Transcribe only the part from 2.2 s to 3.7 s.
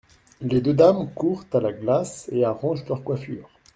et arrangent leur coiffure.